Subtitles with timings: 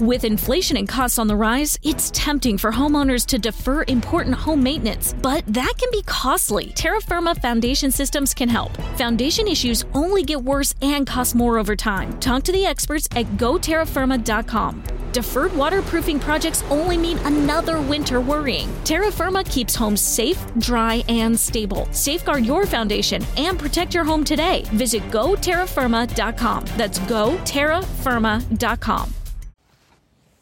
[0.00, 4.62] With inflation and costs on the rise, it's tempting for homeowners to defer important home
[4.62, 6.66] maintenance, but that can be costly.
[6.76, 8.76] Terra Firma Foundation Systems can help.
[8.96, 12.16] Foundation issues only get worse and cost more over time.
[12.20, 14.84] Talk to the experts at goterrafirma.com.
[15.10, 18.72] Deferred waterproofing projects only mean another winter worrying.
[18.84, 21.88] Terra Firma keeps homes safe, dry, and stable.
[21.90, 24.62] Safeguard your foundation and protect your home today.
[24.74, 26.66] Visit goterrafirma.com.
[26.76, 29.14] That's goterrafirma.com.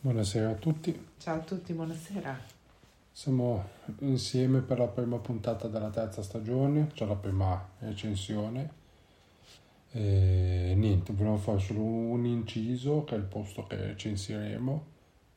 [0.06, 2.38] Buonasera a tutti, Ciao a tutti, buonasera.
[3.10, 3.64] siamo
[3.98, 8.70] insieme per la prima puntata della terza stagione, cioè la prima recensione.
[9.90, 14.84] E niente, volevo fare solo un inciso, che è il posto che recensiremo,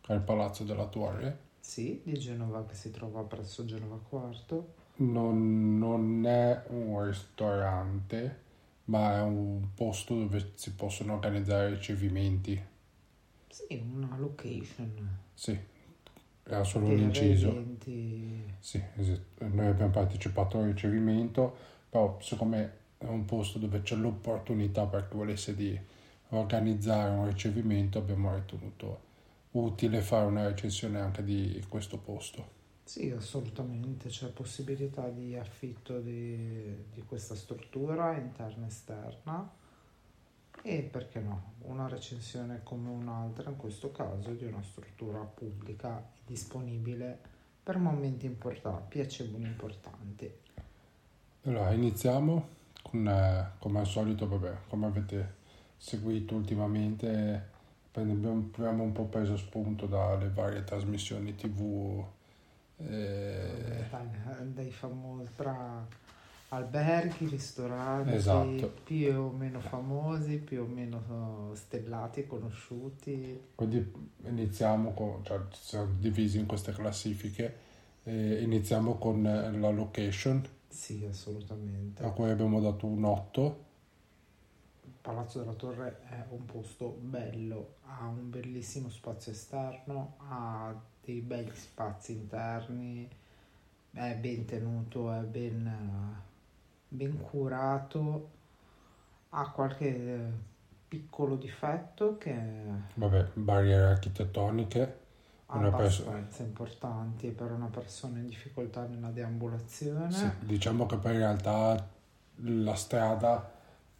[0.01, 1.39] che è il Palazzo della Torre.
[1.59, 4.73] Sì, di Genova che si trova presso Genova Quarto.
[4.97, 8.41] Non, non è un ristorante,
[8.85, 12.77] ma è un posto dove si possono organizzare ricevimenti.
[13.49, 15.17] Sì, una location.
[15.33, 15.57] Sì,
[16.43, 17.49] era solo un inciso.
[17.49, 18.53] eventi.
[18.59, 19.45] Sì, esatto.
[19.47, 21.55] noi abbiamo partecipato al ricevimento,
[21.89, 25.79] però secondo me è un posto dove c'è l'opportunità per chi volesse di
[26.29, 29.07] organizzare un ricevimento, abbiamo ritenuto
[29.51, 32.57] utile fare una recensione anche di questo posto.
[32.83, 39.57] Sì, assolutamente, c'è possibilità di affitto di, di questa struttura interna e esterna.
[40.61, 46.19] E perché no, una recensione come un'altra, in questo caso di una struttura pubblica e
[46.25, 47.17] disponibile
[47.63, 50.31] per momenti importanti, piacevoli importanti.
[51.43, 52.47] Allora, iniziamo
[52.81, 55.35] con, eh, come al solito, vabbè, come avete
[55.77, 57.49] seguito ultimamente,
[57.93, 62.05] abbiamo un po' preso spunto dalle varie trasmissioni tv.
[62.77, 65.85] eh, Dai, dai famosi tra
[66.49, 68.73] alberghi, ristoranti Esatto.
[68.83, 73.39] più o meno famosi, più o meno stellati, conosciuti.
[73.55, 73.91] Quindi
[74.23, 77.67] iniziamo con, cioè siamo divisi in queste classifiche,
[78.03, 82.03] e iniziamo con eh, la location, Sì, assolutamente.
[82.03, 83.63] a cui abbiamo dato un 8.
[84.85, 90.73] Il Palazzo della Torre è un posto bello, ha un bellissimo spazio esterno, ha
[91.03, 93.07] dei belli spazi interni,
[93.91, 96.27] è ben tenuto, è ben, eh,
[96.89, 98.29] ben curato,
[99.29, 100.19] ha qualche eh,
[100.87, 102.35] piccolo difetto che
[102.95, 104.97] Vabbè, barriere architettoniche,
[105.47, 106.09] una persona.
[106.11, 110.11] abbastanza importanti per una persona in difficoltà nella deambulazione.
[110.11, 111.87] Sì, diciamo che poi in realtà
[112.41, 113.51] la strada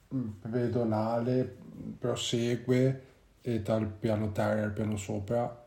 [0.08, 1.58] mh, pedonale
[2.00, 3.04] prosegue
[3.42, 5.59] e dal piano terra al piano sopra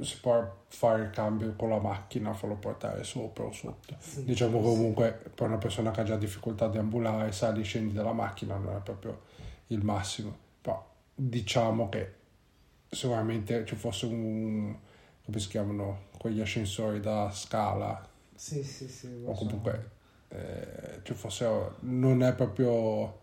[0.00, 3.96] si può fare il cambio con la macchina, farlo portare sopra o sotto.
[3.98, 4.64] Sì, Diciamo sì.
[4.64, 8.56] comunque per una persona che ha già difficoltà di ambulare, sali e scendi dalla macchina
[8.56, 9.22] non è proprio
[9.68, 10.36] il massimo.
[10.60, 12.14] Però diciamo che
[12.88, 14.76] sicuramente ci fosse un
[15.24, 19.90] come si chiamano quegli ascensori da scala Sì, sì, sì, o comunque
[20.28, 23.18] eh, ci fosse non è proprio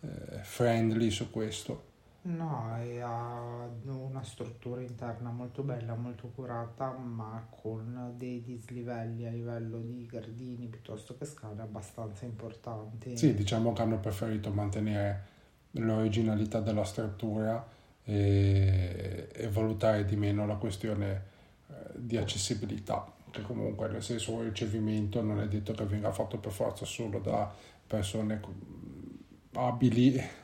[0.00, 1.92] eh, friendly su questo.
[2.26, 9.78] No, ha una struttura interna molto bella, molto curata, ma con dei dislivelli a livello
[9.78, 13.18] di gradini piuttosto che scale abbastanza importanti.
[13.18, 15.32] Sì, diciamo che hanno preferito mantenere
[15.72, 17.62] l'originalità della struttura
[18.02, 21.22] e, e valutare di meno la questione
[21.68, 26.38] eh, di accessibilità, che comunque nel senso il ricevimento non è detto che venga fatto
[26.38, 27.52] per forza solo da
[27.86, 29.14] persone mm,
[29.56, 30.42] abili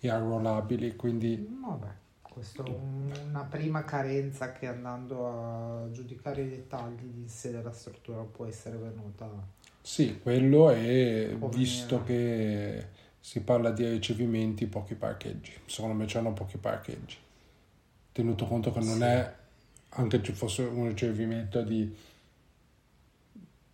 [0.00, 1.88] e arruolabili, quindi Vabbè,
[2.22, 5.26] questa è un- una prima carenza che andando
[5.86, 9.28] a giudicare i dettagli in sé della struttura può essere venuta.
[9.80, 12.86] sì, quello è visto che
[13.20, 15.52] si parla di ricevimenti, pochi parcheggi.
[15.66, 17.16] Secondo me c'erano pochi parcheggi.
[18.12, 19.02] Tenuto conto che non Sì.
[19.02, 19.34] è,
[19.90, 21.94] anche ci fosse un ricevimento di...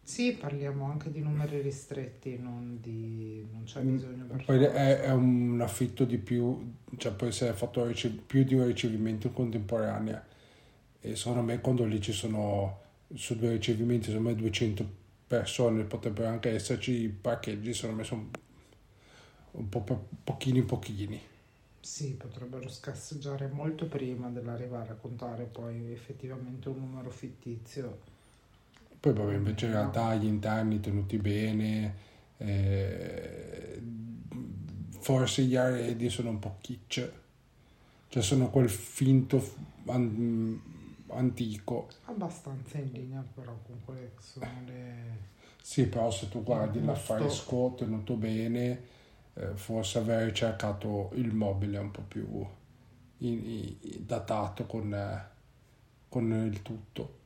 [0.05, 3.45] Sì, parliamo anche di numeri ristretti, non di...
[3.51, 7.53] non c'è bisogno per Mm, Poi è, è un affitto di più, cioè può essere
[7.55, 7.91] fatto
[8.27, 10.25] più di un ricevimento in contemporanea.
[11.01, 12.81] E secondo me quando lì ci sono
[13.15, 14.87] su due ricevimenti, secondo me 200
[15.27, 18.31] persone, potrebbero anche esserci i parcheggi, secondo me sono
[19.53, 21.21] un po' po- pochini pochini.
[21.81, 28.01] Sì, potrebbero scasseggiare molto prima dell'arrivare a contare poi effettivamente un numero fittizio.
[29.05, 31.95] Poi vabbè, invece in realtà gli interni tenuti bene,
[32.39, 33.83] eh,
[34.99, 37.11] forse gli arredi sono un po' kitsch,
[38.09, 39.47] cioè sono quel finto
[39.89, 40.59] an-
[41.09, 41.89] antico.
[42.07, 45.33] Abbastanza in linea però con quelle che sono le...
[45.61, 48.81] Sì, però se tu guardi Il l'affresco tenuto bene,
[49.35, 52.27] eh, forse avrei cercato il mobile un po' più
[53.19, 55.25] in- in- datato con, eh,
[56.09, 57.19] con il tutto.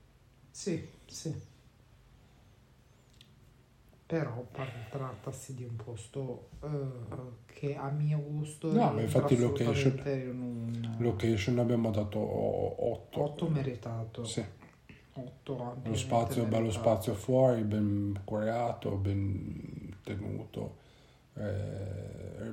[0.51, 1.35] Sì, sì.
[4.09, 4.47] Però
[4.91, 6.69] trattasi di un posto eh,
[7.45, 13.23] che a mio gusto No, ma infatti location- un Location abbiamo dato 8.
[13.23, 14.25] 8 meritato.
[14.25, 14.43] Sì.
[15.13, 20.77] 8 Lo spazio, bello spazio fuori, ben curato, ben tenuto.
[21.35, 22.53] Eh,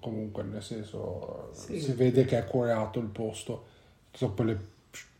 [0.00, 1.80] comunque, nel senso, Sì.
[1.80, 3.66] si vede che è curato il posto.
[4.18, 4.58] Dopo le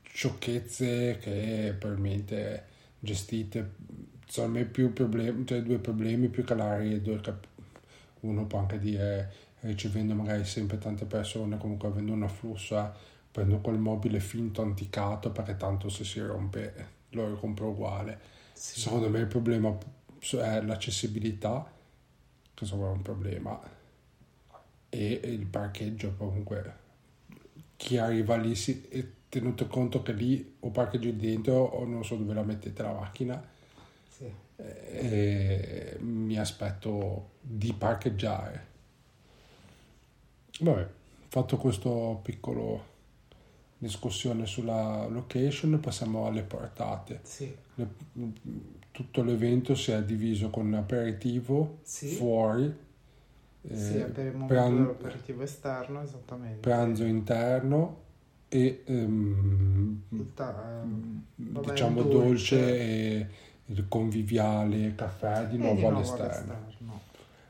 [0.02, 2.64] sciocchezze che probabilmente
[2.98, 3.74] gestite,
[4.42, 7.20] a me più problemi, cioè due problemi più che l'arredo.
[7.20, 7.32] che
[8.20, 12.90] Uno può anche dire, ricevendo magari sempre tante persone, comunque avendo un afflusso, eh,
[13.30, 18.20] prendo quel mobile finto anticato perché tanto se si rompe lo ricompro uguale.
[18.52, 18.80] Sì.
[18.80, 19.76] Secondo me il problema
[20.20, 21.70] è l'accessibilità,
[22.54, 23.60] che è un problema,
[24.88, 26.82] e il parcheggio comunque.
[27.76, 32.14] Chi arriva lì si è tenuto conto che lì o parcheggi dentro o non so
[32.16, 33.52] dove la mettete la macchina.
[34.56, 38.66] E mi aspetto di parcheggiare.
[40.60, 40.88] Vabbè,
[41.28, 42.92] fatto questo piccolo
[43.78, 47.20] discussione sulla location, passiamo alle portate.
[47.22, 47.54] Sì.
[47.74, 47.88] Le-
[48.92, 52.14] tutto l'evento si è diviso con aperitivo Sì.
[52.14, 52.64] fuori,
[53.62, 53.98] eh, Sì,
[54.30, 56.60] momento pran- dell'aperitivo esterno, esattamente.
[56.60, 58.02] pranzo interno
[58.48, 63.28] e ehm, Tutta, ehm, vabbè, diciamo il dolce e
[63.66, 66.52] il conviviale caffè di e nuovo, di nuovo all'esterno.
[66.52, 67.00] all'esterno.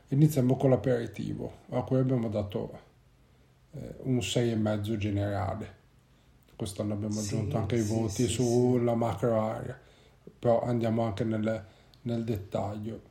[0.09, 2.79] Iniziamo con l'aperitivo, a cui abbiamo dato
[3.73, 5.75] eh, un 6,5 generale.
[6.55, 9.77] Quest'anno abbiamo Sì, aggiunto anche i sì, voti sì, sulla macro area,
[10.39, 11.65] però andiamo anche nel,
[12.03, 13.01] nel dettaglio.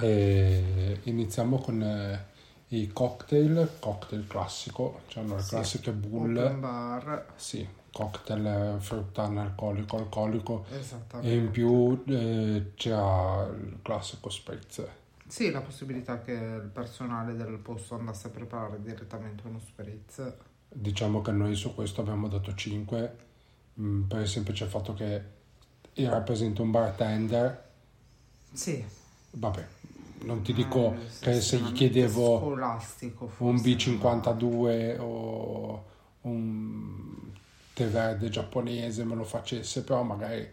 [0.00, 2.24] E iniziamo con eh,
[2.68, 5.44] i cocktail, cocktail classico, cioè Sì.
[5.48, 11.32] classiche bull, Open bar, sì, cocktail eh, frutta analcolico, alcolico esattamente.
[11.32, 14.84] e in più eh, c'era il classico spritz.
[15.26, 20.34] Sì, la possibilità che il personale del posto andasse a preparare direttamente uno spritz.
[20.68, 23.16] Diciamo che noi su questo abbiamo dato 5
[23.74, 25.22] mh, per il semplice fatto che
[25.94, 27.62] era presente un bartender.
[28.52, 28.84] Sì.
[29.30, 29.66] Vabbè,
[30.22, 32.38] non ti dico Eh, che se gli chiedevo
[33.38, 35.84] un forse, B52 o
[36.22, 37.32] un
[37.74, 40.48] tè verde giapponese me lo facesse, però magari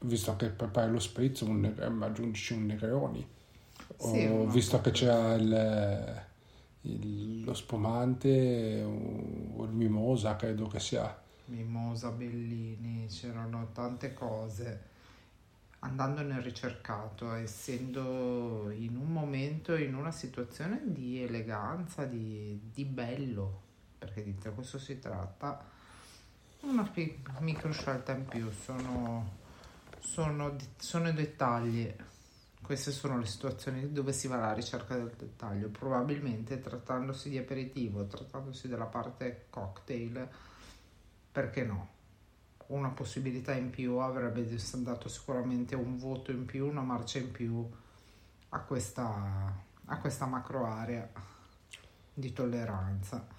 [0.00, 3.26] visto che prepari lo spritz un, neg- mi aggiungi un negroni.
[3.96, 6.24] Sì, o visto che c'era il,
[6.82, 11.16] il- lo spumante o il mimosa, credo che sia.
[11.46, 14.86] Mimosa, Bellini, c'erano tante cose.
[15.80, 23.62] Andando nel ricercato, essendo in un momento, in una situazione di eleganza, di, di bello,
[23.98, 25.64] perché di questo si tratta,
[26.60, 26.90] una
[27.40, 29.36] micro scelta in più, sono,
[30.00, 31.94] sono, sono i dettagli.
[32.60, 35.68] Queste sono le situazioni dove si va alla ricerca del dettaglio.
[35.68, 40.28] Probabilmente trattandosi di aperitivo, trattandosi della parte cocktail,
[41.32, 41.96] perché no?
[42.66, 44.46] Una possibilità in più avrebbe
[44.78, 47.66] dato sicuramente un voto in più, una marcia in più
[48.50, 49.54] a questa,
[49.86, 51.08] a questa macro area
[52.12, 53.37] di tolleranza.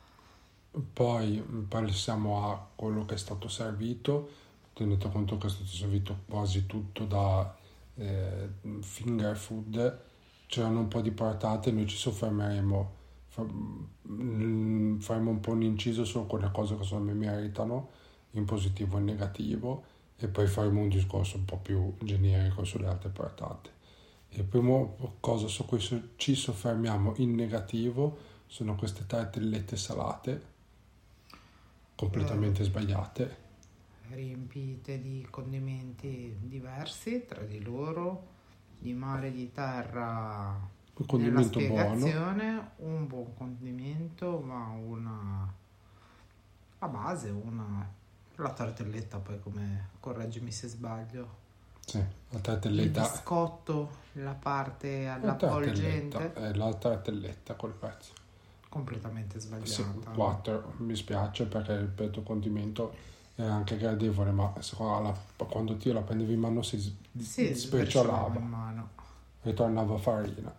[0.71, 4.29] Poi passiamo a quello che è stato servito,
[4.73, 7.55] tenendo conto che è stato servito quasi tutto da
[7.95, 8.49] eh,
[8.81, 10.01] finger food,
[10.45, 12.91] c'erano un po' di portate, noi ci soffermeremo,
[14.03, 17.89] mh, faremo un po' un inciso su quelle cose che secondo me meritano,
[18.31, 19.83] in positivo e in negativo,
[20.17, 23.77] e poi faremo un discorso un po' più generico sulle altre portate.
[24.29, 25.79] Il primo cosa su cui
[26.15, 30.48] ci soffermiamo in negativo sono queste tartellette salate,
[31.99, 33.37] completamente sbagliate.
[34.09, 38.27] riempite di condimenti diversi tra di loro,
[38.77, 40.59] di mare di terra
[40.95, 42.05] Un condimento buono,
[42.77, 45.53] un buon condimento, ma una
[46.79, 47.93] a base, una
[48.35, 51.37] la tartelletta poi come correggimi se sbaglio.
[51.85, 51.97] sì,
[52.29, 56.17] la Il tartelletta, biscotto, la parte la all'avvolgente.
[56.17, 58.13] tartelletta, è la tartelletta col pezzo.
[58.69, 60.11] Completamente sbagliata.
[60.13, 62.93] 4 mi spiace perché ripeto il condimento
[63.35, 64.53] è anche gradevole ma
[65.01, 68.89] la- quando ti la prendevi in mano si s- Sì, sbriciolava sbriciolava in mano.
[69.41, 70.53] ritornava farina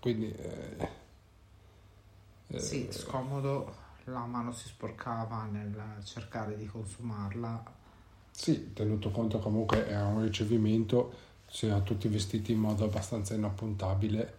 [0.00, 0.88] quindi eh,
[2.48, 3.74] eh, Sì, scomodo,
[4.04, 7.62] la mano si sporcava nel cercare di consumarla.
[8.30, 14.34] sì, tenuto conto comunque era un ricevimento si erano tutti vestiti in modo abbastanza inappuntabile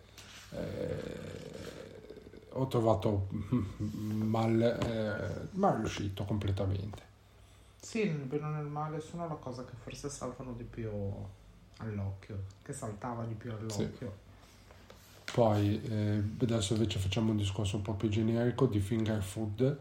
[0.52, 1.79] eh,
[2.60, 7.08] ho trovato mal, eh, mal riuscito completamente.
[7.80, 10.92] Sì, nel bene o nel male sono la cosa che forse saltano di più
[11.78, 14.28] all'occhio, che saltava di più all'occhio.
[15.32, 19.80] Poi eh, adesso invece facciamo un discorso un po' più generico di finger food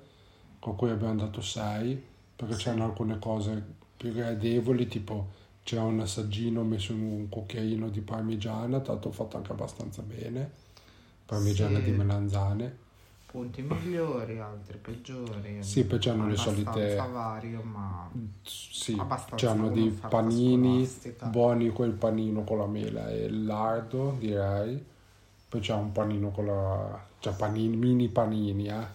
[0.61, 2.05] con cui abbiamo dato 6
[2.37, 3.65] perché c'erano alcune cose
[3.97, 5.29] più gradevoli tipo
[5.63, 10.51] c'era un assaggino messo in un cucchiaino di parmigiana tanto fatto anche abbastanza bene
[11.29, 11.85] parmigiana Sì.
[11.85, 12.77] di melanzane
[13.29, 15.63] Punti migliori, altri peggiori.
[15.63, 18.11] Sì, poi c'hanno le Abbastanza solite- vario, ma
[18.43, 20.91] sì una dei panini
[21.25, 24.83] buoni quel panino con la mela e il lardo direi
[25.47, 28.87] poi c'è un panino con la cioè panini, mini panini eh.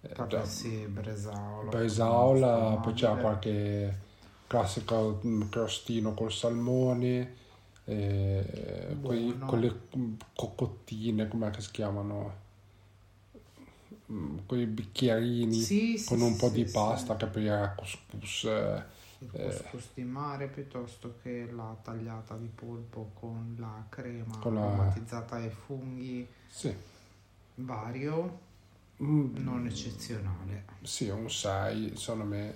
[0.00, 1.70] Eh, Vabbè, sì, Bresaola.
[1.70, 3.22] Bresaola, poi Sformabile.
[3.22, 3.98] qualche
[4.48, 7.34] classico mm, crostino col salmone,
[7.88, 9.44] eh, quei- Buono.
[9.44, 12.46] quelle mm, cocottine, come si chiamano?
[14.10, 16.72] Mm, Quei bicchierini Sì, sì, con un sì, po' sì, di sì.
[16.72, 18.44] pasta che poi era couscous.
[18.44, 18.82] eh,
[19.20, 24.58] Il couscous di mare piuttosto che la tagliata di polpo con la crema Con la-
[24.58, 26.74] aromatizzata ai funghi sì.
[27.56, 28.38] vario,
[29.00, 30.64] Mm, non eccezionale.
[30.82, 32.54] Sì, un 6, secondo me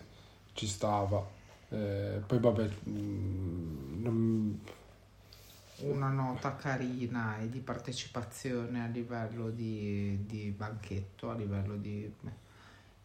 [0.54, 1.24] ci stava.
[1.68, 4.60] Eh, poi vabbè, mm, non-
[5.82, 12.10] Una nota carina e di partecipazione a livello di, di banchetto, a livello di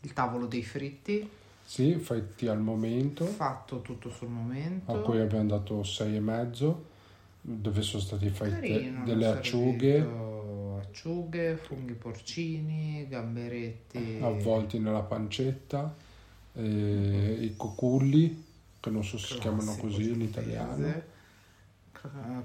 [0.01, 1.27] il tavolo dei fritti,
[1.63, 3.25] sì, fritti al momento.
[3.25, 4.91] fatto tutto sul momento.
[4.91, 6.75] a cui abbiamo dato 6,5
[7.41, 10.35] dove sono stati fatti delle acciughe?
[10.79, 14.19] acciughe, funghi porcini, gamberetti.
[14.21, 15.93] Avvolti nella pancetta
[16.53, 18.45] eh, i coculli
[18.79, 21.15] che non so se si chiamano così in italiano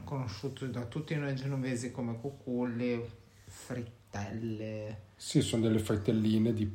[0.05, 3.03] conosciuto da tutti noi genovesi come cuculli,
[3.47, 6.71] frittelle, sì sono delle frittelline di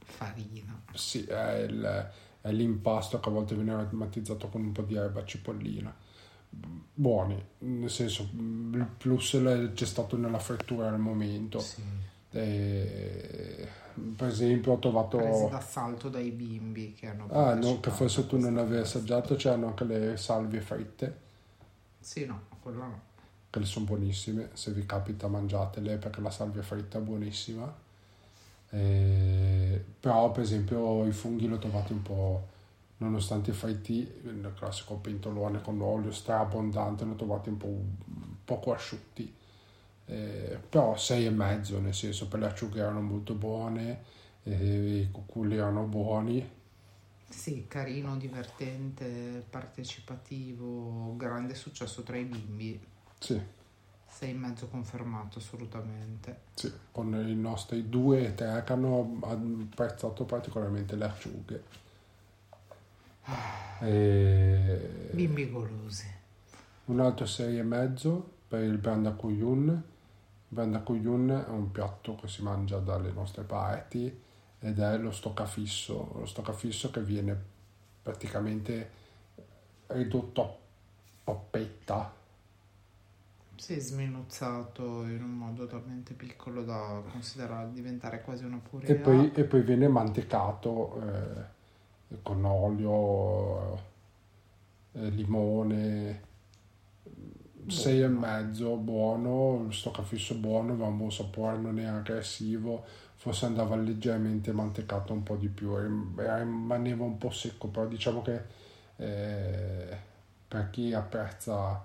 [0.00, 0.82] farina.
[0.94, 2.10] sì è, il-
[2.40, 5.94] è l'impasto che a volte viene aromatizzato con un po' di erba cipollina.
[6.94, 9.38] Buoni nel senso il plus
[9.74, 11.58] c'è stato nella frittura al momento.
[11.60, 11.82] Sì.
[12.30, 13.68] Eh,
[14.16, 18.38] per esempio ho trovato Presi d'assalto dai bimbi che hanno Ah, no, che forse tu
[18.38, 21.16] non avevi assaggiato, c'erano anche le salvie fritte,
[22.00, 23.00] Sì, no, quella no.
[23.50, 27.86] che le sono buonissime, se vi capita mangiatele perché la salvia fritta è buonissima.
[28.70, 32.48] Eh, però per esempio i funghi l'ho trovati un po',
[32.98, 37.80] nonostante i fritti, il classico pentolone con olio straabbondante, l'ho trovati un po'
[38.44, 39.34] poco asciutti.
[40.06, 44.02] Eh, però sei e mezzo, nel senso per le acciughe erano molto buone,
[44.44, 46.48] eh, i cuculli erano buoni,
[47.28, 52.80] Sì, carino, divertente, partecipativo, grande successo tra i bimbi.
[53.18, 53.56] sì.
[54.10, 56.40] Sei in mezzo confermato assolutamente.
[56.54, 61.62] Sì, con i nostri due tre che hanno apprezzato particolarmente le acciughe.
[63.80, 66.06] E Bimbi golosi.
[66.86, 69.68] un altro 6 e mezzo per il Banda Kuyun.
[69.68, 69.82] Il
[70.48, 74.20] Banda Kuyun è un piatto che si mangia dalle nostre parti
[74.60, 77.36] ed è lo stoccafisso, lo stoccafisso che viene
[78.02, 78.90] praticamente
[79.88, 80.54] ridotto a
[81.24, 82.12] pappetta
[83.56, 88.90] Sì, sminuzzato in un modo talmente piccolo da considerare diventare quasi una purea.
[88.90, 93.76] e poi, e poi viene mantecato eh, con olio,
[94.92, 96.22] eh, limone,
[97.66, 102.84] sei e mezzo, buono, stoccafisso buono, aveva un buon sapore, non è aggressivo,
[103.18, 108.22] forse andava leggermente mantecato un po' di più, rim- rimaneva un po' secco, però diciamo
[108.22, 108.42] che
[108.96, 109.98] eh,
[110.46, 111.84] per chi apprezza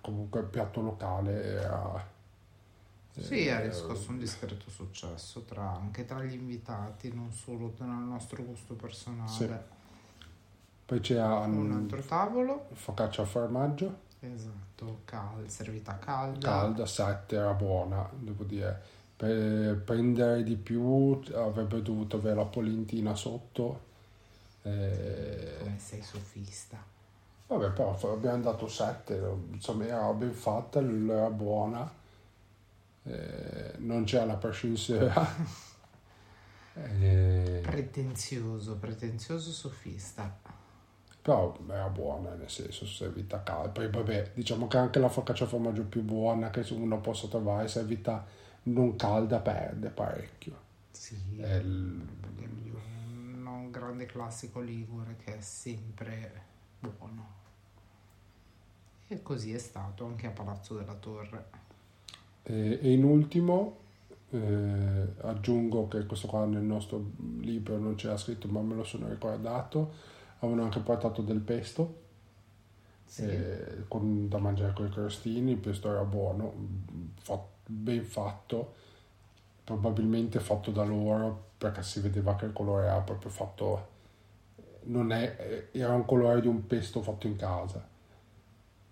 [0.00, 2.16] comunque il piatto locale era...
[3.18, 7.88] Sì, ha eh, riscosso un discreto successo tra- anche tra gli invitati, non solo nel
[7.88, 9.28] nostro gusto personale.
[9.30, 9.76] Sì.
[10.84, 16.38] Poi c'era Un mm, altro tavolo, focaccia al formaggio, esatto, cal- servita calda.
[16.48, 18.96] calda, 7, era buona, devo dire.
[19.18, 23.80] Per prendere di più avrebbe dovuto avere la polentina sotto.
[24.62, 26.82] Eh, Come sei sofista.
[27.48, 29.20] vabbè, però abbiamo dato 7,
[29.52, 31.90] insomma era ben fatta, era buona.
[33.04, 35.12] eh, non c'è la prescinzione.
[36.74, 40.40] eh, Pretenzioso, pretenzioso sofista.
[41.22, 43.68] però era buona, nel senso, servita calda.
[43.70, 48.24] Poi vabbè, diciamo che anche la focaccia formaggio più buona che uno possa trovare, servita
[48.68, 50.56] non calda, perde parecchio.
[50.90, 52.06] Sì, È il-
[52.74, 56.42] un un grande classico ligure che è sempre
[56.78, 57.36] buono.
[59.08, 61.50] E così è stato anche a Palazzo della Torre.
[62.42, 63.76] E, e in ultimo
[64.30, 69.08] eh, aggiungo che questo qua nel nostro libro non c'era scritto ma me lo sono
[69.08, 69.92] ricordato,
[70.38, 72.06] avevano anche portato del pesto
[73.06, 76.52] Sì, eh, con- da mangiare con i crostini, il pesto era buono,
[77.20, 78.74] fa- ben fatto,
[79.62, 83.88] probabilmente fatto da loro perché si vedeva che il colore era proprio fatto,
[84.84, 87.86] non è, era un colore di un pesto fatto in casa.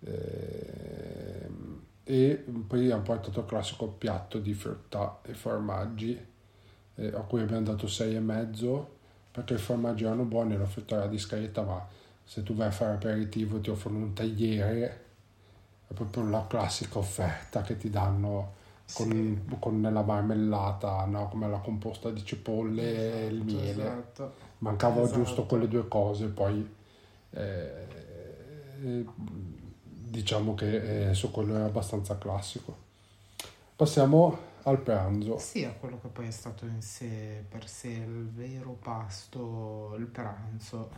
[0.00, 6.26] Ehm, e poi hanno portato il classico piatto di frutta e formaggi
[6.94, 8.84] eh, a cui abbiamo dato 6,5
[9.32, 11.84] perché i formaggi erano buoni e la frutta era discreta ma
[12.22, 15.04] se tu vai a fare aperitivo ti offrono un tagliere
[15.88, 18.54] è proprio la classica offerta che ti danno
[18.92, 21.28] con, con la marmellata no?
[21.28, 24.34] come la composta di cipolle e il Esatto, miele esatto.
[24.58, 25.12] mancava Esatto.
[25.12, 26.66] giusto quelle due cose poi
[27.30, 27.86] eh,
[28.82, 29.04] eh,
[30.08, 32.76] diciamo che eh, su quello era abbastanza classico
[33.76, 38.28] passiamo al pranzo Sì, a quello che poi è stato in sé per sé il
[38.28, 40.90] vero pasto, il pranzo.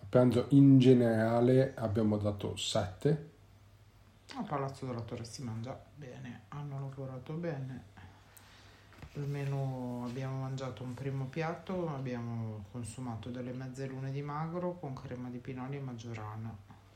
[0.00, 3.30] al pranzo in generale abbiamo dato 7
[4.38, 7.94] A Palazzo della Torre si mangia bene, hanno lavorato bene.
[9.14, 14.92] Il menù abbiamo mangiato un primo piatto, abbiamo consumato delle mezze lune di magro con
[14.92, 16.54] crema di pinoli e maggiorana.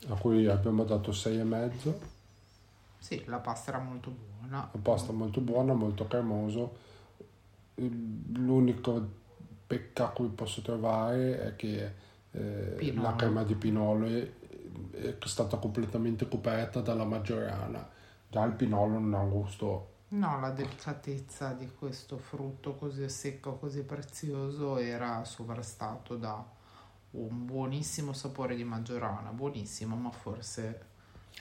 [0.08, 1.94] a cui abbiamo dato 6,5
[2.98, 4.68] Sì, la pasta era molto buona.
[4.72, 6.76] la pasta molto buona molto cremoso
[7.76, 9.08] l'unico
[9.66, 11.92] pecca a cui posso trovare è che
[12.32, 14.06] eh, la crema di pinolo
[14.92, 17.88] è, stata completamente coperta dalla maggiorana
[18.28, 23.54] già il pinolo non ha un gusto No, la delicatezza di questo frutto così secco,
[23.58, 26.44] così prezioso era sovrastato da
[27.12, 30.86] un buonissimo sapore di maggiorana, buonissimo, ma forse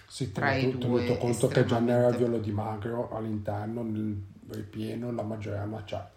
[0.08, 4.24] Sì, Tra i tenuto, due tenuto conto che già nel raviolo di magro all'interno, nel
[4.50, 6.08] ripieno, la maggiorana c'è.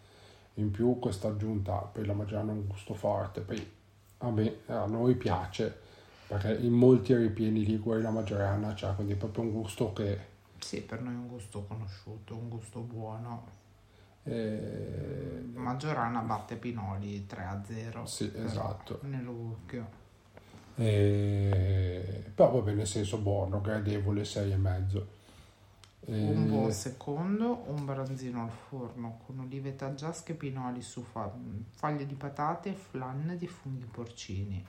[0.54, 3.70] In più questa aggiunta, poi la maggiorana ha un gusto forte, poi
[4.18, 5.80] a, me, a noi piace,
[6.33, 10.18] perché in molti ripieni liguri la maggiorana c'è, quindi è proprio un gusto che...
[10.59, 13.47] sì, per noi è un gusto conosciuto, un gusto buono.
[14.25, 18.07] eh, Maggiorana batte Pinoli 3 a 0.
[18.07, 18.99] Sì, esatto.
[19.03, 19.88] Nell'occhio.
[20.77, 25.07] eh, però vabbè, nel senso buono, gradevole, 6,5.
[26.25, 31.33] Un Eh, buon secondo, un branzino al forno con olive taggiasche, pinoli su fa-
[31.71, 34.66] foglie di patate, flan di funghi porcini.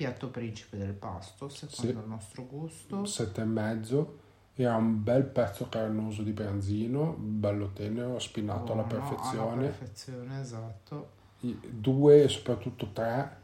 [0.00, 1.98] Piatto principe del pasto, secondo Sì.
[1.98, 3.04] il nostro gusto.
[3.04, 4.18] sette e mezzo
[4.54, 10.40] era un bel pezzo carnoso di branzino bello tenero spinato alla Buono, perfezione Alla perfezione,
[10.40, 11.10] esatto.
[11.40, 13.36] I- due e soprattutto tre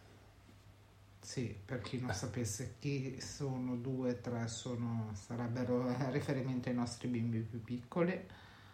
[1.20, 7.08] Sì, per chi non sapesse chi sono due, tre sono, sarebbero eh, riferimento ai nostri
[7.08, 8.18] bimbi più piccoli.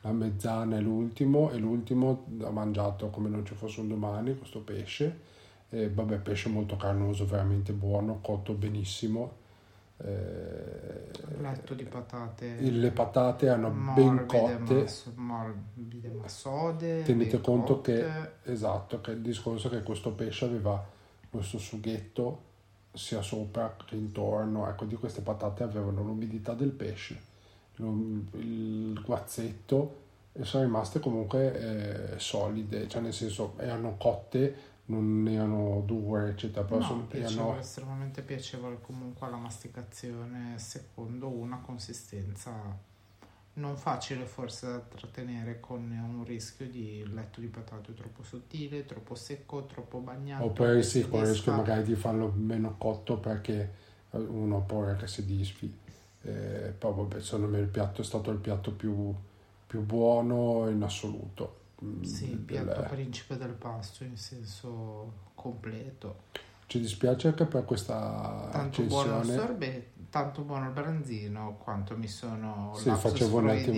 [0.02, 4.60] la mezzana e l'ultimo e l'ultimo ha mangiato come non ci fosse un domani questo
[4.60, 5.30] pesce
[5.74, 9.40] e vabbè pesce molto carnoso veramente buono cotto benissimo
[10.04, 17.02] Eh, Letto di patate le patate erano ben morbide, cotte ma, so- morbide ma sode.
[17.04, 17.92] tenete ben conto cotte.
[18.42, 20.84] che esatto che il discorso è che questo pesce aveva
[21.30, 22.50] questo sughetto
[22.92, 27.20] sia sopra che intorno ecco di queste patate avevano l'umidità del pesce
[27.76, 30.00] il guazzetto
[30.32, 36.64] e sono rimaste comunque eh, solide cioè nel senso erano cotte non erano dure eccetera
[36.64, 42.52] però No, sono- piacevole, erano estremamente piacevole comunque alla masticazione secondo una consistenza
[43.54, 49.14] non facile forse da trattenere con un rischio di letto di patate troppo sottile, troppo
[49.14, 50.44] secco, troppo bagnato.
[50.44, 53.72] oppure sì con il rischio magari di farlo meno cotto perché
[54.10, 55.70] eh, uno ha paura che si disfi
[56.22, 59.12] eh, poi vabbè secondo me il piatto è stato il piatto più,
[59.66, 61.60] più buono in assoluto
[62.02, 66.24] Sì, il del- piatto principe del pasto in senso completo.
[66.66, 72.08] ci dispiace che per questa Tanto buono il sorbet, tanto buono il branzino, quanto mi
[72.08, 73.76] sono Sì, facevo un attimo-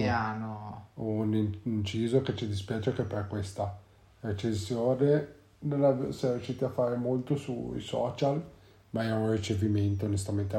[0.94, 3.76] un in- inciso che ci dispiace che per questa
[4.20, 5.28] recensione
[5.60, 8.42] non si è riusciti a fare molto sui social
[8.90, 10.54] ma era un ricevimento onestamente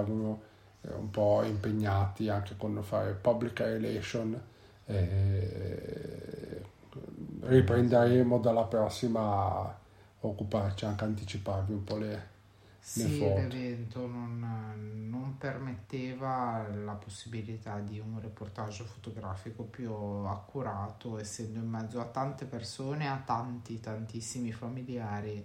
[0.81, 4.41] eh, un po' impegnati anche con fare public relation
[4.87, 6.24] E
[7.47, 9.77] riprenderemo dalla prossima a
[10.21, 12.33] occuparci, anche anticiparvi un po' le,
[12.87, 21.67] sì, l'evento non, non, permetteva la possibilità di un reportage fotografico più accurato, essendo in
[21.67, 25.43] mezzo a tante persone, a tanti, tantissimi familiari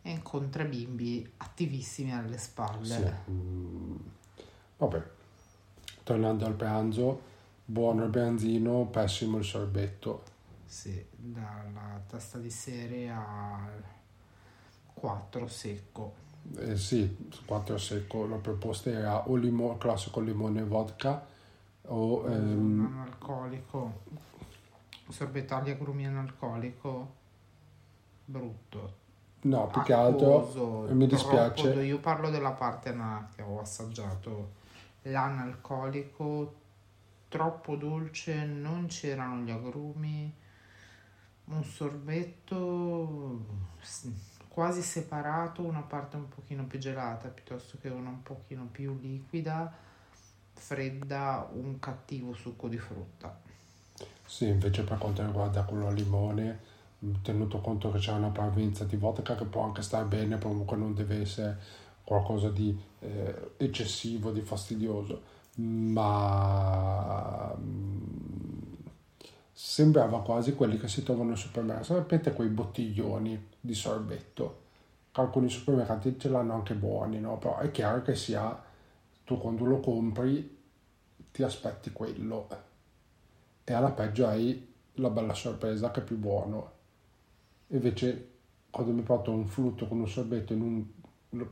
[0.00, 3.22] e incontra bimbi attivissimi alle spalle.
[3.26, 3.30] Sì.
[3.30, 3.96] Mm.
[4.78, 5.02] Vabbè,
[6.02, 7.20] tornando al pranzo,
[7.62, 10.22] buono il branzino, pessimo il sorbetto.
[10.70, 13.82] Sì, dalla testa di serie al
[14.94, 16.14] 4 secco.
[16.58, 21.26] Eh, sì, 4 secco, la proposta era o limo, classico limone e vodka
[21.86, 22.24] o...
[22.28, 22.84] Ehm...
[22.84, 24.02] Un alcolico,
[25.08, 27.14] sorbetto agli agrumi analcolico,
[28.26, 28.94] brutto.
[29.40, 31.62] No, più che altro mi dispiace.
[31.62, 32.96] Troppo, io parlo della parte
[33.34, 34.52] che ho assaggiato.
[35.02, 36.54] L'analcolico
[37.26, 40.38] troppo dolce, non c'erano gli agrumi,
[41.50, 43.44] un sorbetto
[44.48, 49.72] quasi separato, una parte un pochino più gelata piuttosto che una un pochino più liquida,
[50.52, 53.38] fredda, un cattivo succo di frutta.
[54.24, 56.58] Sì, invece per quanto riguarda quello al limone,
[57.22, 60.94] tenuto conto che c'è una parvenza di vodka che può anche stare bene, comunque non
[60.94, 61.58] deve essere
[62.04, 65.22] qualcosa di eh, eccessivo, di fastidioso,
[65.56, 67.56] ma
[69.62, 71.92] sembrava quasi quelli che si trovano al supermercato.
[71.92, 74.62] Sapete quei bottiglioni di sorbetto?
[75.12, 77.36] Alcuni supermercati ce l'hanno anche buoni, no?
[77.36, 78.58] Però è chiaro che sia
[79.22, 80.58] tu quando lo compri
[81.30, 82.48] ti aspetti quello
[83.62, 86.72] e alla peggio hai la bella sorpresa che è più buono.
[87.68, 88.28] Invece
[88.70, 91.46] quando mi porto un frutto con un sorbetto in un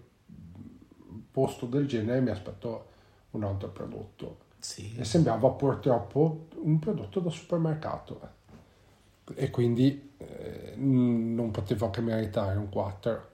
[1.31, 2.87] posto del genere mi aspetto
[3.33, 4.95] un altro prodotto sì.
[4.99, 8.37] e sembrava purtroppo un prodotto da supermercato
[9.35, 13.29] e quindi eh, non potevo che meritare un 4.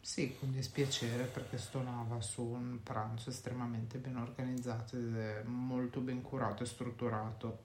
[0.00, 6.62] Sì, con dispiacere perché stonava su un pranzo estremamente ben organizzato ed molto ben curato
[6.62, 7.58] e strutturato.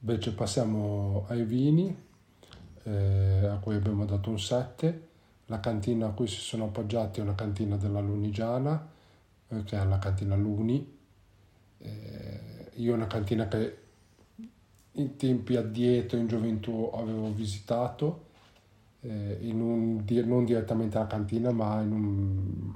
[0.00, 1.96] Invece passiamo ai vini,
[2.82, 5.08] eh, a cui abbiamo dato un 7.
[5.46, 8.84] La cantina a cui si sono appoggiati è una cantina della Lunigiana,
[9.48, 10.95] eh, che è la cantina Luni,
[11.78, 13.84] eh, io una cantina che
[14.92, 18.24] in tempi addietro, in gioventù, avevo visitato,
[19.00, 22.72] eh, in un, non direttamente alla cantina, ma in un,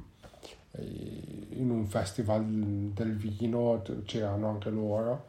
[0.73, 5.29] eh, in un festival del vino, c'erano anche loro,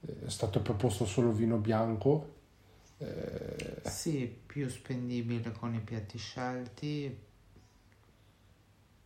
[0.00, 2.30] è stato proposto solo vino bianco.
[2.98, 7.18] Eh, sì, più spendibile con i piatti scelti.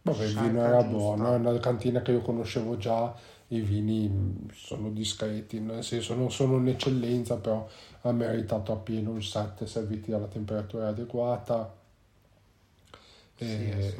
[0.03, 0.97] Vabbè, il vino era giusta.
[0.97, 3.15] buono, è una cantina che io conoscevo già
[3.49, 7.69] i vini sono discreti, nel senso non sono un'eccellenza, però
[8.03, 11.75] ha meritato appieno il 7 serviti alla temperatura adeguata.
[13.37, 13.95] E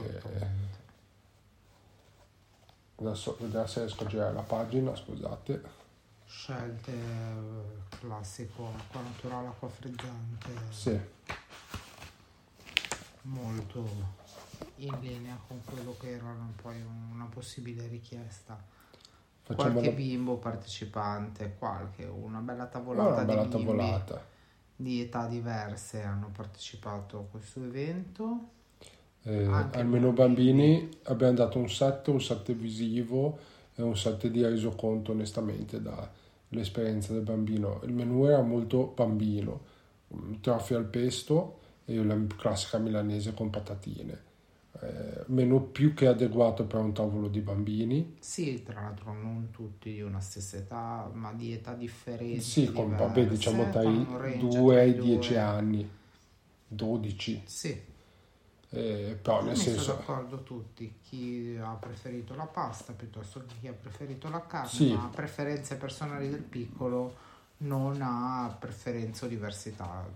[2.97, 5.85] adesso vedrà se riesco a girare la pagina, scusate.
[6.25, 10.51] Scelte eh, classico, acqua naturale, acqua frizzante.
[10.71, 10.99] Sì.
[13.23, 14.25] Molto
[14.77, 16.83] in linea con quello che era poi
[17.13, 18.75] una possibile richiesta
[19.47, 19.97] Facciamo qualche la...
[19.97, 24.27] bimbo partecipante, qualche, una bella tavolata, una bella di, tavolata.
[24.75, 28.49] di età diverse hanno partecipato a questo evento.
[29.23, 33.39] Eh, almeno bambini, bambini abbiamo dato un set, un set visivo
[33.77, 37.81] e un set di resoconto onestamente dall'esperienza del bambino.
[37.85, 39.61] Il menù era molto bambino,
[40.41, 44.26] trofie al pesto e la classica milanese con patatine
[44.83, 48.17] eh, menù più che adeguato per un tavolo di bambini.
[48.21, 52.41] Sì, tra l'altro non tutti di una stessa età, ma di età differenti.
[52.41, 55.89] Sì, con, vabbè, diciamo dai 2 ai 10 anni,
[56.67, 57.43] 12.
[57.45, 57.95] Sì.
[58.69, 59.81] Eh, però nel senso...
[59.81, 64.69] sono d'accordo tutti, chi ha preferito la pasta piuttosto che chi ha preferito la carne,
[64.69, 64.93] sì.
[64.93, 67.25] ma preferenze personali del piccolo
[67.59, 70.07] non ha preferenze o diversità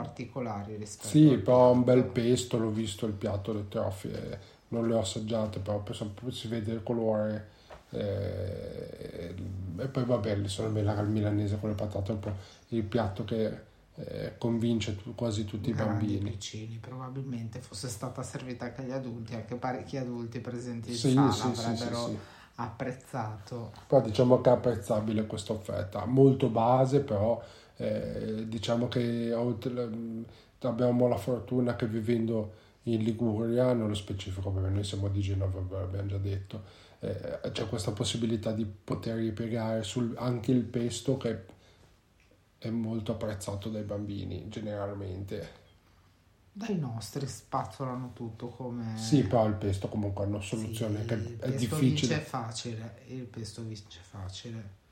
[0.00, 4.94] particolari rispetto Sì, però un bel pesto, l'ho visto il piatto le trofie, non le
[4.94, 5.82] ho assaggiate, però
[6.30, 7.54] si vede il colore
[7.90, 9.34] eh,
[9.78, 12.32] e poi vabbè, sono il milanese con le patate, un po'
[12.68, 16.30] il piatto che eh, convince quasi tutti i bambini.
[16.30, 21.30] Piccini, probabilmente fosse stata servita anche agli adulti, anche parecchi adulti presenti in sì, sala
[21.30, 22.18] sì, avrebbero sì,
[22.56, 23.72] apprezzato.
[23.86, 27.42] Poi diciamo che è apprezzabile questa offerta, molto base però
[27.76, 29.32] eh, diciamo che
[30.60, 35.76] abbiamo la fortuna che vivendo in Liguria, nello specifico perché noi siamo di Genova, ve
[35.76, 36.62] l'abbiamo già detto,
[37.00, 41.54] eh, c'è questa possibilità di poter ripiegare sul, anche il pesto che
[42.58, 45.64] è molto apprezzato dai bambini generalmente.
[46.52, 48.96] Dai nostri spazzolano tutto come...
[48.96, 51.88] Sì, però il pesto comunque è una soluzione Sì, che il è pesto difficile.
[51.88, 54.84] vince facile, il pesto vince facile.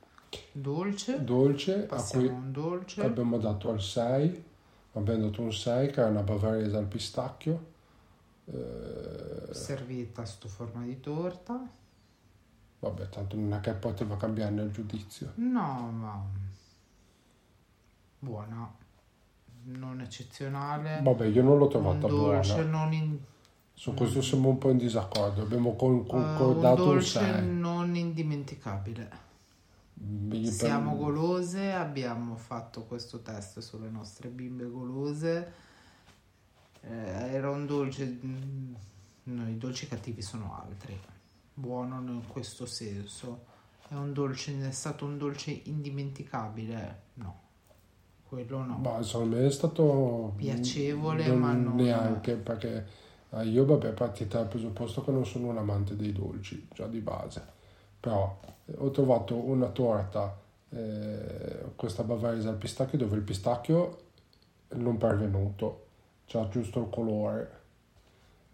[0.53, 3.03] Dolce, Dolce, a cui un dolce.
[3.03, 4.45] abbiamo dato al 6,
[4.93, 7.73] abbiamo dato un 6 che è una bavarese al pistacchio.
[8.47, 11.67] Eh, servita sotto forma di torta.
[12.81, 15.33] vabbè, tanto non è che poteva cambiare il giudizio.
[15.37, 16.23] No, ma
[18.19, 18.71] buona,
[19.65, 21.01] non eccezionale.
[21.03, 22.71] Vabbè, io non l'ho un trovata dolce buona.
[22.71, 23.19] non in-
[23.77, 25.43] Su questo siamo un po' in disaccordo.
[25.43, 27.47] Abbiamo con- eh, un concordato un dolce 6.
[27.47, 29.23] non indimenticabile.
[30.51, 35.53] Siamo golose, abbiamo fatto questo test sulle nostre bimbe golose.
[36.81, 38.75] Eh, era un dolce, mm,
[39.25, 40.99] no, i dolci cattivi sono altri.
[41.55, 43.53] Buono in questo senso.
[43.89, 47.03] È un dolce, è stato un dolce indimenticabile?
[47.15, 47.41] No,
[48.29, 48.77] quello no.
[48.79, 52.87] Ma secondo me è stato Piacevole, non ma non- neanche perché
[53.31, 57.01] eh, io vabbè partita dal presupposto che non sono un amante dei dolci già di
[57.01, 57.53] base
[58.01, 58.39] però
[58.79, 60.37] ho trovato una torta
[60.71, 63.99] eh, questa bavarese al pistacchio dove il pistacchio
[64.75, 65.87] non pervenuto
[66.27, 67.63] c'ha giusto il colore.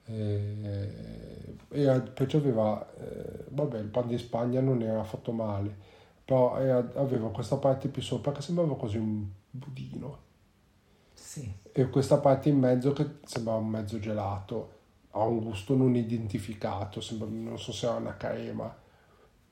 [0.07, 5.77] Eh, e invece aveva eh, vabbè il pan di Spagna non era fatto male
[6.25, 10.18] però era- aveva questa parte più sopra che sembrava quasi un budino.
[11.14, 14.79] Sì, e questa parte in mezzo che sembrava un mezzo gelato
[15.12, 18.75] ha un gusto non identificato sembra- non so se era una crema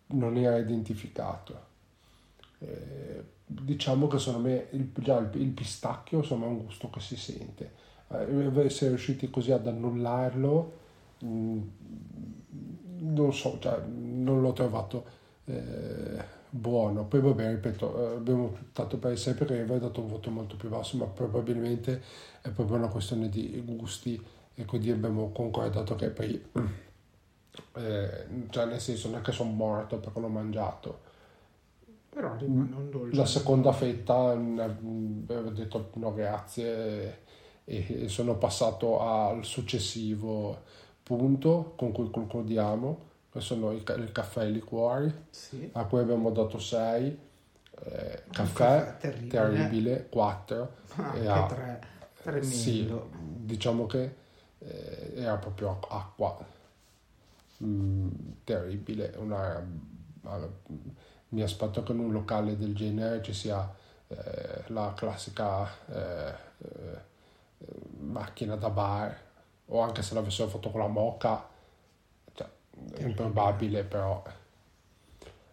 [0.09, 1.67] non era identificato.
[2.61, 7.01] Eh, diciamo che secondo me il, già il, il pistacchio insomma è un gusto che
[7.01, 7.73] si sente.
[8.09, 10.73] Eh, essere riusciti così ad annullarlo
[11.19, 11.59] mh,
[13.01, 15.05] non so cioè, non l'ho trovato
[15.45, 17.05] eh, buono.
[17.05, 20.57] Poi vabbè ripeto eh, abbiamo optato per il 6 perché avevo dato un voto molto
[20.57, 22.03] più basso ma probabilmente
[22.43, 24.21] è proprio una questione di gusti
[24.55, 26.45] e quindi abbiamo concordato che poi
[27.77, 31.01] eh, cioè nel senso non è che sono morto perché l'ho mangiato
[32.11, 33.17] però rimane un dolce.
[33.17, 37.23] la seconda fetta mm, avevo detto no grazie
[37.65, 40.63] e, e sono passato al successivo
[41.03, 45.69] punto con cui concludiamo che sono il, ca- il caffè e i liquori Sì.
[45.73, 47.19] a cui abbiamo dato 6
[47.75, 49.29] caffè, caffè terribile.
[49.31, 51.81] terribile 4 Anche e a- tre,
[52.23, 52.47] tremendo.
[52.47, 54.15] sì, diciamo che
[54.61, 56.37] eh, era proprio acqua
[57.65, 58.09] Mm,
[58.45, 59.67] terribile una,
[61.31, 63.69] mi aspetto che in un locale del genere ci sia
[64.07, 66.99] eh, la classica eh, eh,
[67.99, 69.21] macchina da bar
[69.67, 71.47] o anche se l'avessero fatto con la moca
[72.35, 72.49] cioè,
[72.95, 74.23] è improbabile però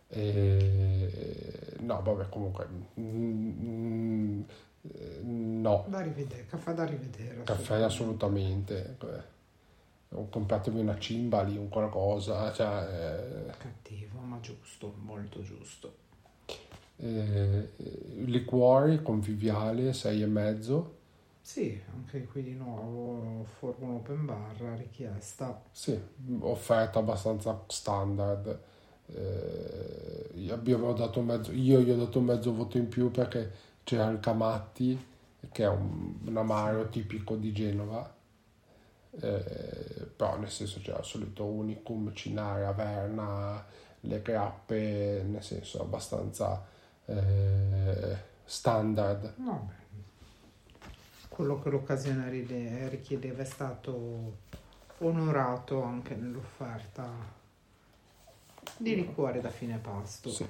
[0.07, 2.67] E- no vabbè comunque
[2.99, 4.41] mm,
[4.93, 5.85] eh, no.
[5.87, 7.43] Da rivedere, caffè da rivedere.
[7.43, 8.95] caffè assolutamente
[10.15, 15.95] o compratevi una cimba lì un qualcosa cioè Cattivo, ma giusto, molto giusto.
[16.97, 20.93] eh, eh, liquori conviviale 6 e mezzo
[21.41, 25.61] Sì, anche qui di nuovo forma open bar richiesta.
[25.71, 25.99] sì
[26.39, 28.59] offerta abbastanza standard
[29.07, 33.51] eh, abbiamo dato mezzo io gli ho dato mezzo voto in più perché
[33.83, 34.97] c'era il Camatti
[35.51, 38.11] che è un, un amaro tipico di Genova
[39.21, 43.63] eh, però nel senso c'era il solito unicum Cinare, Averna
[44.01, 46.63] le grappe nel senso abbastanza
[47.05, 49.71] eh, standard No.
[51.27, 52.29] Quello che l'occasione
[52.87, 54.37] richiedeva è stato
[54.99, 57.09] onorato anche nell'offerta
[58.77, 60.45] di liquore da fine pasto, Sì.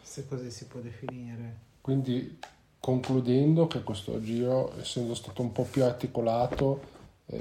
[0.00, 1.56] se così si può definire.
[1.80, 2.38] Quindi
[2.78, 6.96] concludendo che questo giro, essendo stato un po' più articolato,
[7.28, 7.40] eh,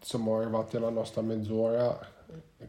[0.00, 2.68] siamo arrivati alla nostra mezz'ora e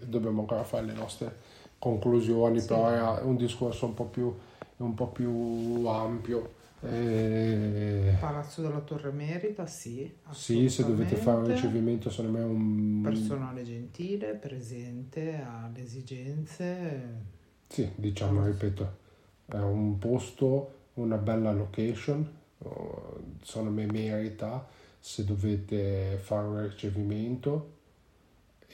[0.00, 1.36] e dobbiamo ancora fare le nostre
[1.78, 2.66] conclusioni, Sì.
[2.66, 4.34] però era un discorso un po' più,
[4.78, 6.56] un po' più ampio.
[6.80, 10.12] Eh, Palazzo della Torre Merita, sì.
[10.30, 13.00] sì, se dovete fare un ricevimento, secondo me è un...
[13.02, 17.36] Personale gentile, presente alle esigenze.
[17.66, 18.96] Sì, diciamo, ripeto,
[19.46, 22.28] è un posto, una bella location,
[22.58, 24.66] oh, secondo me merita
[24.98, 27.76] se dovete fare un ricevimento.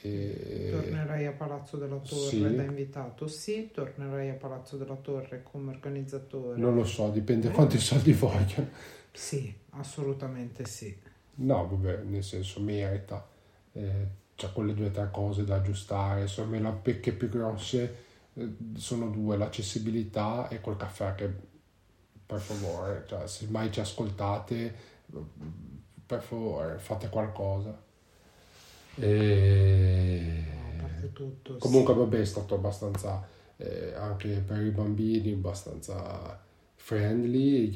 [0.01, 0.69] E...
[0.71, 2.55] Tornerai a Palazzo della Torre Sì.
[2.55, 3.27] da invitato?
[3.27, 3.69] Sì.
[3.73, 6.59] Tornerai a Palazzo della Torre come organizzatore?
[6.59, 8.69] Non lo so, dipende quanti soldi vogliono.
[9.11, 10.95] Sì, assolutamente sì.
[11.35, 13.27] No, vabbè, nel senso merita.
[13.71, 16.27] Eh, c'ha quelle due o tre cose da aggiustare.
[16.47, 21.53] Me le pecche più grosse eh, sono due, l'accessibilità e quel caffè che
[22.25, 24.75] per favore, cioè, se mai ci ascoltate,
[26.05, 27.77] per favore, fate qualcosa.
[28.95, 30.43] E...
[31.13, 31.99] Tutto, Comunque, sì.
[31.99, 33.25] vabbè, è stato abbastanza
[33.57, 36.39] eh, anche per i bambini, abbastanza
[36.75, 37.71] friendly.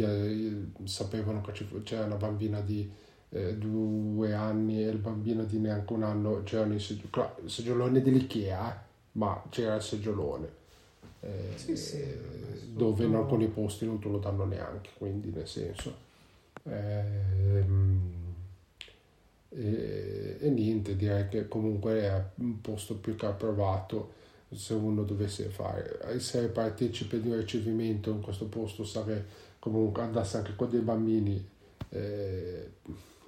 [0.83, 2.91] Sapevano che c'era una bambina di
[3.29, 6.43] eh, due anni e il bambino di neanche un anno.
[6.43, 8.77] C'erano i seggioloni dell'IKEA, eh,
[9.13, 10.57] ma c'era il seggiolone.
[11.21, 12.03] Eh, sì, sì,
[12.73, 16.07] dove in alcuni posti non te lo danno neanche, quindi nel senso.
[16.69, 18.10] Ehm,
[19.49, 24.13] e, e, niente, direi che comunque è un posto più che approvato
[24.53, 25.99] se uno dovesse fare.
[26.03, 31.47] Essere partecipe di un ricevimento in questo posto, stare comunque andasse anche con dei bambini,
[31.89, 32.71] eh,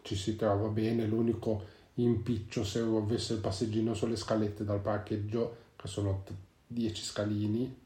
[0.04, 1.06] ci si trova bene.
[1.06, 6.24] L'unico impiccio se avesse il passeggino sulle scalette dal parcheggio, che sono
[6.68, 7.78] 10 scalini,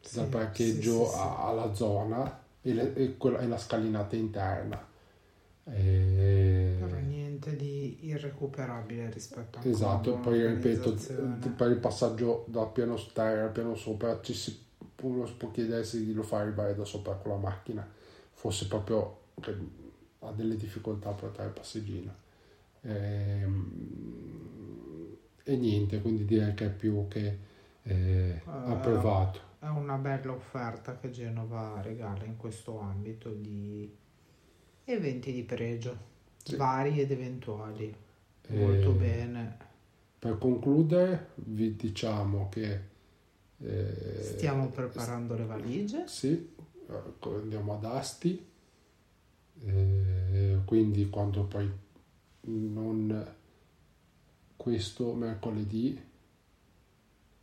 [0.00, 4.86] sì, dal parcheggio sì, sì, alla zona e, le, e, quella, e la scalinata interna.
[5.64, 6.76] E...
[6.78, 10.96] Però niente di irrecuperabile rispetto a Esatto, poi ripeto,
[11.56, 14.66] per il passaggio dal piano terra al piano sopra ci si,
[15.02, 17.86] uno può chiedersi di lo fare arrivare da sopra con la macchina,
[18.32, 19.56] forse proprio che
[20.20, 22.14] ha delle difficoltà a portare il passeggino.
[22.82, 24.26] E, ehm,
[25.44, 27.38] e niente, quindi direi che è più che
[27.82, 29.46] eh, uh, approvato.
[29.60, 33.92] È una bella offerta che Genova regala in questo ambito di
[34.84, 35.96] eventi di pregio,
[36.42, 36.56] sì.
[36.56, 37.94] vari ed eventuali.
[38.48, 39.56] Molto eh, bene.
[40.18, 42.80] Per concludere, vi diciamo che
[43.58, 46.06] eh, stiamo preparando le valigie.
[46.06, 46.54] Sì,
[47.20, 48.46] andiamo ad Asti.
[49.64, 51.68] Eh, quindi quando poi
[52.42, 53.34] non
[54.56, 56.00] questo mercoledì,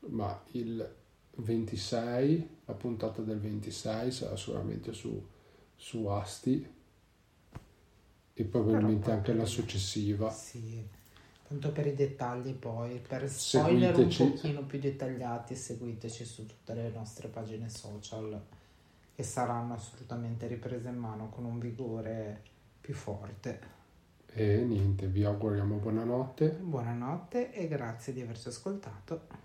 [0.08, 1.04] ma il
[1.36, 5.24] 26, la puntata del 26 sarà sicuramente su,
[5.76, 6.74] su Asti
[8.34, 10.30] e probabilmente anche la successiva.
[10.32, 10.86] Sì,
[11.48, 14.21] tanto per i dettagli poi, per spoiler seguiteci.
[14.21, 18.41] un pochino più dettagliati, seguiteci su tutte le nostre pagine social
[19.15, 22.41] che saranno assolutamente riprese in mano con un vigore
[22.82, 23.74] più forte.
[24.26, 26.50] E niente, vi auguriamo buonanotte.
[26.50, 29.45] Buonanotte e grazie di averci ascoltato.